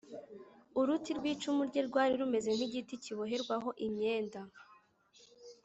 [0.79, 4.39] Uruti rw’icumu rye rwari rumeze nk’igiti kiboherwaho imyenda